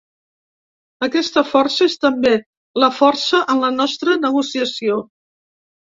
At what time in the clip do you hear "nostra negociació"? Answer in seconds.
3.77-4.99